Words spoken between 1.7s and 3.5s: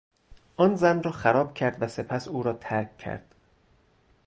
و سپس او را ترک کرد.